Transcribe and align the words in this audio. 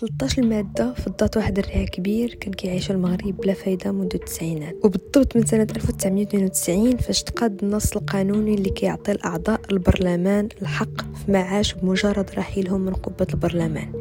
13 0.00 0.42
المادة 0.42 0.94
فضات 0.94 1.36
واحد 1.36 1.58
الريع 1.58 1.84
كبير 1.84 2.34
كان 2.34 2.52
كيعيش 2.52 2.90
المغرب 2.90 3.36
بلا 3.36 3.52
فايدة 3.52 3.92
منذ 3.92 4.14
التسعينات. 4.14 4.76
وبالضبط 4.84 5.36
من 5.36 5.46
سنة 5.46 5.66
1992 5.76 6.96
فاش 6.96 7.22
تقاد 7.22 7.64
النص 7.64 7.96
القانوني 7.96 8.54
اللي 8.54 8.70
كيعطي 8.70 9.12
الأعضاء 9.12 9.60
البرلمان 9.70 10.48
الحق 10.62 11.00
في 11.14 11.32
معاش 11.32 11.74
بمجرد 11.74 12.30
رحيلهم 12.36 12.80
من 12.80 12.92
قبة 12.92 13.26
البرلمان. 13.30 13.92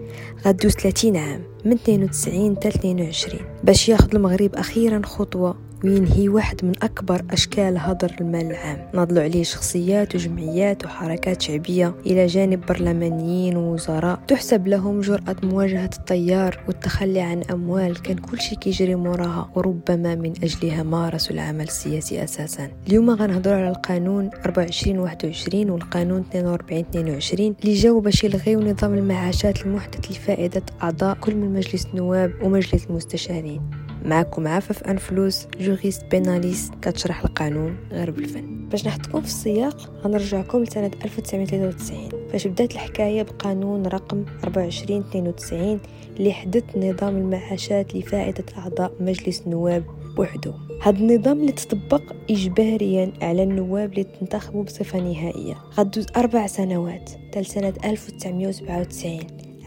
غادوز 0.45 0.71
30 0.71 1.17
عام 1.17 1.43
من 1.65 1.73
92 1.73 2.55
حتى 2.55 2.67
22 2.67 3.39
باش 3.63 3.89
ياخذ 3.89 4.15
المغرب 4.15 4.55
أخيرا 4.55 5.01
خطوة 5.05 5.68
وينهي 5.83 6.29
واحد 6.29 6.65
من 6.65 6.73
أكبر 6.83 7.21
أشكال 7.31 7.77
هدر 7.77 8.15
المال 8.21 8.45
العام. 8.51 8.77
نضلوا 8.93 9.23
عليه 9.23 9.43
شخصيات 9.43 10.15
وجمعيات 10.15 10.85
وحركات 10.85 11.41
شعبية 11.41 11.95
إلى 12.05 12.25
جانب 12.25 12.65
برلمانيين 12.65 13.57
ووزراء. 13.57 14.19
تحسب 14.27 14.67
لهم 14.67 15.01
جرأة 15.01 15.35
مواجهة 15.43 15.89
التيار 15.99 16.63
والتخلي 16.67 17.21
عن 17.21 17.43
أموال. 17.51 18.01
كان 18.01 18.17
كل 18.17 18.41
شيء 18.41 18.57
كيجري 18.57 18.95
موراها 18.95 19.51
وربما 19.55 20.15
من 20.15 20.33
أجلها 20.43 20.83
مارسوا 20.83 21.31
العمل 21.35 21.63
السياسي 21.63 22.23
أساسا. 22.23 22.69
اليوم 22.87 23.09
غنهضروا 23.09 23.57
على 23.57 23.69
القانون 23.69 24.29
24 24.45 24.99
21 24.99 25.69
والقانون 25.69 26.19
42 26.19 26.79
22 26.79 27.55
اللي 27.63 27.73
جاوا 27.73 28.01
باش 28.01 28.23
يلغيو 28.23 28.59
نظام 28.61 28.93
المعاشات 28.93 29.65
المحدث 29.65 30.11
لفائدة 30.11 30.63
أعضاء 30.83 31.17
كل 31.21 31.35
من 31.35 31.53
مجلس 31.53 31.85
النواب 31.85 32.33
ومجلس 32.43 32.85
المستشارين. 32.85 33.88
معكم 34.05 34.47
عفاف 34.47 34.83
أنفلوس 34.83 35.47
جوريست 35.59 36.05
بيناليست 36.11 36.73
كتشرح 36.81 37.23
القانون 37.23 37.77
غير 37.91 38.11
بالفن 38.11 38.69
باش 38.69 38.87
نحطكم 38.87 39.21
في 39.21 39.27
السياق 39.27 40.01
غنرجعكم 40.03 40.63
لسنة 40.63 40.91
1993 41.05 42.09
فاش 42.31 42.47
بدات 42.47 42.71
الحكاية 42.71 43.23
بقانون 43.23 43.85
رقم 43.85 44.25
2492 44.43 45.79
اللي 46.17 46.33
حدث 46.33 46.63
نظام 46.77 47.17
المعاشات 47.17 47.95
لفائدة 47.95 48.43
أعضاء 48.57 48.93
مجلس 48.99 49.41
النواب 49.41 49.83
بوحدو. 50.15 50.53
هذا 50.81 50.97
النظام 50.97 51.41
اللي 51.41 51.51
تطبق 51.51 52.01
إجباريا 52.29 53.13
على 53.21 53.43
النواب 53.43 53.91
اللي 53.91 54.03
تنتخبوا 54.03 54.63
بصفة 54.63 54.99
نهائية. 54.99 55.55
غدوز 55.77 56.05
أربع 56.17 56.47
سنوات 56.47 57.11
تل 57.31 57.45
سنة 57.45 57.73
1997 57.85 59.19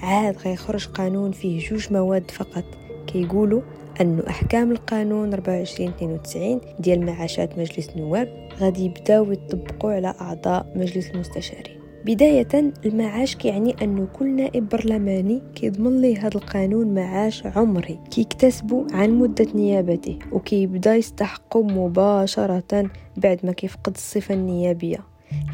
عاد 0.03 0.37
غيخرج 0.37 0.87
قانون 0.87 1.33
فيه 1.33 1.69
جوج 1.69 1.93
مواد 1.93 2.31
فقط. 2.31 2.65
كيقولوا 3.07 3.63
أن 4.01 4.21
أحكام 4.29 4.73
القانون 4.73 5.35
2492 5.35 6.61
ديال 6.79 7.07
معاشات 7.07 7.59
مجلس 7.59 7.89
النواب 7.89 8.49
غادي 8.61 8.85
يبداو 8.85 9.33
يطبقوا 9.33 9.93
على 9.93 10.15
أعضاء 10.21 10.67
مجلس 10.77 11.11
المستشارين. 11.11 11.83
بداية 12.05 12.73
المعاش 12.87 13.37
كيعني 13.37 13.77
أنه 13.83 14.07
كل 14.13 14.37
نائب 14.37 14.69
برلماني 14.69 15.43
كيضمن 15.55 16.01
ليه 16.01 16.19
هذا 16.19 16.35
القانون 16.35 16.95
معاش 16.95 17.47
عمري 17.47 17.99
كيكتسبه 18.11 18.87
عن 18.93 19.11
مدة 19.11 19.47
نيابته 19.55 20.19
وكيبدأ 20.33 20.95
يستحقه 20.95 21.63
مباشرة 21.63 22.91
بعد 23.17 23.41
ما 23.45 23.53
كيفقد 23.53 23.95
الصفة 23.95 24.35
النيابية. 24.35 24.99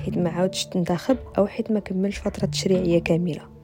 حيت 0.05 0.19
ما 0.19 0.31
عاودش 0.31 0.65
تنتخب 0.65 1.17
أو 1.39 1.47
حيت 1.47 1.71
ما 1.71 1.81
كملش 1.81 2.19
فترة 2.19 2.47
تشريعية 2.47 2.99
كاملة. 2.99 3.58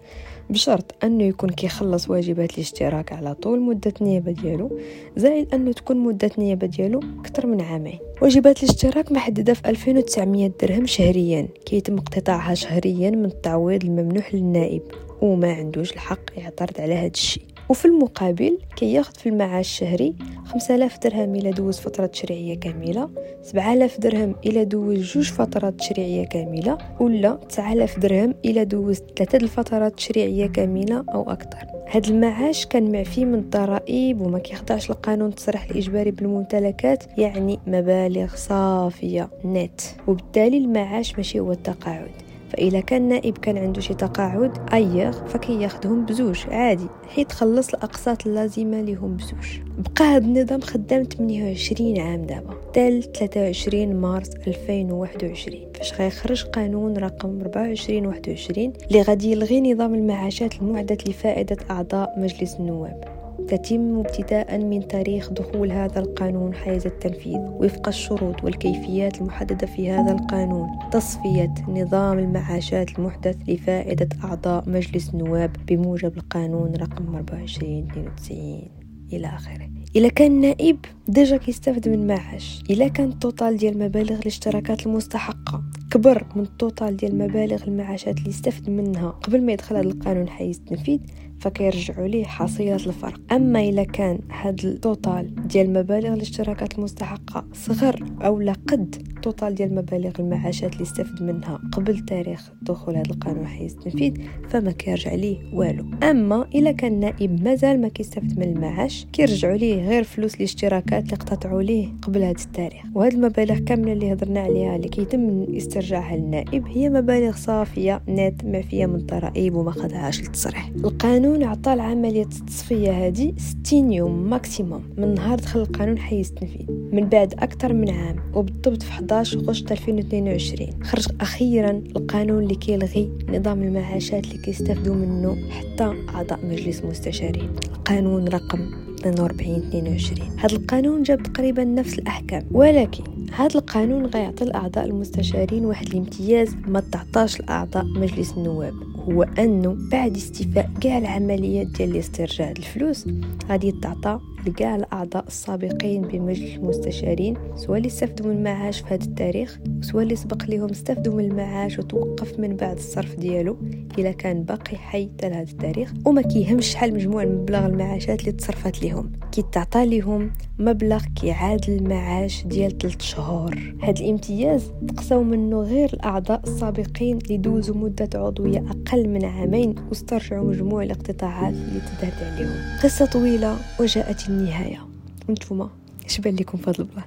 بشرط 0.50 0.94
أنه 1.04 1.24
يكون 1.24 1.50
كيخلص 1.50 2.10
واجبات 2.10 2.54
الاشتراك 2.54 3.12
على 3.12 3.34
طول 3.34 3.60
مدة 3.60 3.92
النيابه 4.00 4.32
ديالو 4.32 4.78
زائد 5.16 5.54
أنه 5.54 5.72
تكون 5.72 5.96
مدة 5.96 6.30
النيابه 6.38 6.66
ديالو 6.66 7.00
أكثر 7.20 7.46
من 7.46 7.60
عامين. 7.60 7.98
واجبات 8.22 8.62
الاشتراك 8.62 9.12
محددة 9.12 9.54
في 9.54 9.68
2900 9.68 10.52
درهم 10.62 10.86
شهريا 10.86 11.48
كيتم 11.66 11.98
اقتطاعها 11.98 12.54
شهريا 12.54 13.10
من 13.10 13.24
التعويض 13.24 13.84
الممنوح 13.84 14.34
للنائب 14.34 14.82
وما 15.22 15.52
عندوش 15.52 15.92
الحق 15.92 16.38
يعترض 16.38 16.80
على 16.80 16.94
هذا 16.94 17.06
الشيء. 17.06 17.53
وفي 17.68 17.84
المقابل 17.84 18.58
كياخذ 18.76 19.14
في 19.14 19.28
المعاش 19.28 19.66
الشهري 19.66 20.14
5000 20.44 20.98
درهم 20.98 21.34
إلى 21.34 21.50
دوز 21.50 21.78
فترة 21.78 22.06
تشريعية 22.06 22.60
كاملة 22.60 23.10
7000 23.42 24.00
درهم 24.00 24.34
إلى 24.46 24.64
دوز 24.64 24.98
جوج 24.98 25.30
فترات 25.32 25.74
تشريعية 25.74 26.24
كاملة 26.24 26.78
ولا 27.00 27.38
9000 27.48 27.98
درهم 27.98 28.34
إلى 28.44 28.64
دوز 28.64 29.02
ثلاثة 29.16 29.38
الفترات 29.38 29.94
تشريعية 29.94 30.46
كاملة 30.46 31.04
أو 31.14 31.30
أكثر. 31.30 31.66
هذا 31.86 32.08
المعاش 32.08 32.66
كان 32.66 32.92
معفي 32.92 33.24
من 33.24 33.34
الضرائب 33.34 34.20
وما 34.20 34.38
كيخضعش 34.38 34.90
لقانون 34.90 35.28
التصريح 35.28 35.64
الإجباري 35.70 36.10
بالممتلكات 36.10 37.04
يعني 37.18 37.58
مبالغ 37.66 38.36
صافية 38.36 39.30
نت. 39.44 39.80
وبالتالي 40.06 40.58
المعاش 40.58 41.16
ماشي 41.16 41.40
هو 41.40 41.52
التقاعد. 41.52 42.23
فإذا 42.54 42.80
كان 42.80 43.08
نائب 43.08 43.38
كان 43.38 43.58
عنده 43.58 43.80
شي 43.80 43.94
تقاعد 43.94 44.72
أيغ 44.74 45.12
فكياخدهم 45.26 46.04
بزوج 46.04 46.44
عادي. 46.48 46.86
حيت 47.08 47.32
خلص 47.32 47.68
الأقساط 47.68 48.26
اللازمة 48.26 48.80
لهم 48.80 49.16
بزوج. 49.16 49.60
بقى 49.78 50.04
هذا 50.04 50.24
النظام 50.24 50.60
خدام 50.60 51.02
28 51.02 52.00
عام 52.00 52.22
دابا 52.22 52.54
تال 52.72 53.12
23 53.12 53.96
مارس 53.96 54.30
2021 54.46 55.72
فاش 55.74 55.94
غيخرج 56.00 56.44
قانون 56.44 56.96
رقم 56.96 57.40
24 57.40 58.06
21 58.06 58.72
اللي 58.88 59.02
غادي 59.02 59.32
يلغي 59.32 59.72
نظام 59.72 59.94
المعاشات 59.94 60.54
المحدث 60.62 61.08
لفائدة 61.08 61.56
أعضاء 61.70 62.14
مجلس 62.18 62.56
النواب. 62.56 63.13
تتم 63.48 63.98
ابتداء 63.98 64.58
من 64.58 64.88
تاريخ 64.88 65.32
دخول 65.32 65.72
هذا 65.72 66.00
القانون 66.00 66.54
حيز 66.54 66.86
التنفيذ 66.86 67.38
وفق 67.38 67.88
الشروط 67.88 68.44
والكيفيات 68.44 69.20
المحددة 69.20 69.66
في 69.66 69.90
هذا 69.90 70.12
القانون. 70.12 70.68
تصفية 70.92 71.54
نظام 71.68 72.18
المعاشات 72.18 72.98
المحدث 72.98 73.36
لفائدة 73.48 74.08
أعضاء 74.24 74.68
مجلس 74.68 75.14
النواب 75.14 75.56
بموجب 75.68 76.16
القانون 76.16 76.72
رقم 76.74 77.16
2492 77.16 78.70
إلى 79.12 79.26
آخره. 79.26 79.70
إلا 79.96 80.08
كان 80.08 80.40
نائب 80.40 80.78
déjà 81.08 81.36
كيستافد 81.36 81.88
من 81.88 82.06
معاش. 82.06 82.62
إلا 82.70 82.88
كان 82.88 83.08
ال 83.08 83.16
total 83.16 83.56
ديال 83.56 83.78
مبالغ 83.78 84.18
الاشتراكات 84.18 84.86
المستحقة. 84.86 85.62
كبر 85.90 86.26
من 86.36 86.42
ال 86.42 86.51
total 86.51 86.96
ديال 86.96 87.18
مبالغ 87.18 87.64
المعاشات 87.64 88.18
اللي 88.18 88.30
استفد 88.30 88.70
منها 88.70 89.08
قبل 89.08 89.42
ما 89.42 89.52
يدخل 89.52 89.76
هذا 89.76 89.86
القانون 89.86 90.28
حيز 90.28 90.58
التنفيذ. 90.58 90.98
فكيرجعوا 91.44 92.06
ليه 92.06 92.24
حصيلة 92.24 92.74
الفرق. 92.74 93.20
أما 93.32 93.60
إلا 93.60 93.84
كان 93.84 94.18
هاد 94.30 94.64
ال 94.64 94.78
total 94.78 95.48
ديال 95.48 95.72
مبالغ 95.72 96.14
الاشتراكات 96.14 96.78
المستحقة 96.78 97.44
صغر 97.52 98.04
أو 98.22 98.40
لا 98.40 98.52
قد 98.68 99.13
التوتال 99.26 99.54
ديال 99.54 99.74
مبالغ 99.74 100.10
المعاشات 100.18 100.72
اللي 100.72 100.82
استفد 100.82 101.22
منها 101.22 101.60
قبل 101.72 101.98
تاريخ 101.98 102.52
دخول 102.62 102.96
هذا 102.96 103.10
القانون 103.10 103.46
حيز 103.46 103.72
التنفيذ 103.72 104.14
فما 104.48 104.70
كيرجع 104.70 105.14
ليه 105.14 105.38
والو. 105.52 105.84
أما 106.02 106.46
إلا 106.54 106.72
كان 106.72 107.00
نائب 107.00 107.44
مازال 107.44 107.80
ما 107.80 107.88
كيستفد 107.88 108.38
من 108.38 108.42
المعاش 108.42 109.06
كيرجعوا 109.12 109.56
ليه 109.56 109.88
غير 109.88 110.04
فلوس 110.04 110.34
الاشتراكات 110.34 111.04
اللي 111.04 111.16
قطعوا 111.16 111.62
ليه 111.62 111.88
قبل 112.02 112.22
هذا 112.22 112.30
التاريخ. 112.30 112.82
وهاد 112.94 113.12
المبالغ 113.12 113.58
كاملة 113.58 113.92
اللي 113.92 114.12
هضرنا 114.12 114.40
عليها 114.40 114.76
اللي 114.76 114.88
كيتم 114.88 115.46
استرجاعها 115.56 116.16
للنائب 116.16 116.66
هي 116.66 116.88
مبالغ 116.88 117.36
صافية 117.36 118.02
نت 118.08 118.44
معفية 118.44 118.86
من 118.86 118.94
الضرائب 118.94 119.54
وما 119.54 119.70
خضعاش 119.70 120.20
للتصريح. 120.20 120.70
القانون 120.84 121.44
عطى 121.44 121.72
العملية 121.72 122.22
التصفية 122.22 123.06
هذه 123.06 123.32
60 123.64 123.92
يوم 123.92 124.30
ماكسيموم 124.30 124.82
من 124.98 125.14
نهار 125.14 125.38
دخل 125.38 125.60
القانون 125.60 125.98
حيز 125.98 126.28
التنفيذ 126.28 126.66
من 126.92 127.08
بعد 127.08 127.34
أكثر 127.34 127.72
من 127.72 127.90
عام 127.90 128.16
وبالضبط 128.34 128.82
في 128.82 128.90
11 128.90 129.13
غشت 129.22 129.72
2022 129.72 130.82
خرج 130.82 131.08
أخيرا 131.20 131.70
القانون 131.70 132.42
اللي 132.42 132.54
كيلغي 132.54 133.10
نظام 133.28 133.62
المعاشات 133.62 134.24
اللي 134.24 134.38
كيستافدوا 134.38 134.94
منه 134.94 135.36
حتى 135.50 135.94
أعضاء 136.14 136.46
مجلس 136.46 136.80
المستشارين 136.80 137.50
القانون 137.74 138.28
رقم 138.28 138.84
42 139.06 139.56
22 139.56 140.38
هذا 140.38 140.56
القانون 140.56 141.02
جاب 141.02 141.22
تقريبا 141.22 141.64
نفس 141.64 141.98
الأحكام. 141.98 142.46
ولكن 142.50 143.04
هذا 143.32 143.54
القانون 143.54 144.06
غيعطي 144.06 144.44
الأعضاء 144.44 144.84
المستشارين 144.84 145.64
واحد 145.64 145.86
الامتياز 145.86 146.54
ما 146.66 146.80
تعطاش 146.80 147.40
لأعضاء 147.40 147.84
مجلس 147.84 148.32
النواب. 148.32 148.74
هو 148.96 149.22
أنه 149.22 149.76
بعد 149.92 150.16
استيفاء 150.16 150.70
كاع 150.80 150.98
العمليات 150.98 151.66
ديال 151.66 151.90
الاسترجاع 151.90 152.50
الفلوس 152.50 153.06
غادي 153.48 153.72
تعطى 153.72 154.20
لكاع 154.46 154.76
الأعضاء 154.76 155.26
السابقين 155.26 156.02
بمجلس 156.02 156.56
المستشارين 156.56 157.36
سواء 157.54 157.76
اللي 157.76 157.88
استفدوا 157.88 158.26
من 158.26 158.36
المعاش 158.36 158.80
في 158.80 158.94
هذا 158.94 159.04
التاريخ 159.04 159.58
سواء 159.80 160.02
اللي 160.02 160.16
سبق 160.16 160.44
لهم 160.48 160.70
استفدوا 160.70 161.14
من 161.14 161.24
المعاش 161.24 161.78
وتوقف 161.78 162.38
من 162.38 162.56
بعد 162.56 162.76
الصرف 162.76 163.14
ديالو 163.16 163.56
إلا 163.98 164.12
كان 164.12 164.42
باقي 164.42 164.76
حي 164.76 165.04
حتى 165.04 165.28
لهذا 165.28 165.50
التاريخ. 165.50 165.92
وما 166.04 166.22
كيهمش 166.22 166.66
شحال 166.66 166.94
مجموع 166.94 167.24
مبلغ 167.24 167.66
المعاشات 167.66 168.20
اللي 168.20 168.32
تصرفت 168.32 168.84
لهم 168.84 169.12
كيتعطى 169.32 169.86
لهم 169.86 170.32
مبلغ 170.58 171.02
كيعادل 171.20 171.72
المعاش 171.72 172.44
ديال 172.46 172.78
3 172.78 173.00
شهور. 173.00 173.74
هذا 173.82 174.00
الامتياز 174.00 174.72
تقساو 174.88 175.22
منه 175.22 175.60
غير 175.60 175.90
الأعضاء 175.94 176.40
السابقين 176.46 177.18
اللي 177.18 177.36
دوزوا 177.36 177.76
مدة 177.76 178.08
عضوية 178.14 178.58
أقل 178.58 179.08
من 179.08 179.24
عامين 179.24 179.74
واسترجعوا 179.88 180.48
مجموع 180.48 180.82
الاقتطاعات 180.82 181.54
اللي 181.54 181.80
تدهت 181.80 182.22
عليهم. 182.22 182.78
قصة 182.82 183.06
طويلة 183.06 183.56
وجاءت 183.80 184.28
النهاية. 184.38 184.86
وانتوما 185.28 185.70
اش 186.06 186.20
بان 186.20 186.36
لكم 186.36 186.58
فضل 186.58 186.88
الله 186.90 187.04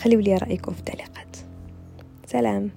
خليوا 0.00 0.22
لي 0.22 0.36
رأيكم 0.36 0.72
في 0.72 0.78
التعليقات. 0.78 1.36
سلام. 2.26 2.70